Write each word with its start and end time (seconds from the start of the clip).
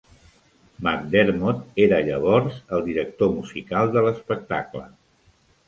MacDermot 0.87 1.77
era 1.83 1.99
llavors 2.09 2.57
el 2.79 2.83
director 2.89 3.33
musical 3.37 3.95
de 3.99 4.07
l'espectacle. 4.09 4.85